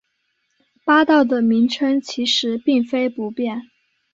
[0.83, 3.61] 八道的名称其实并非不变。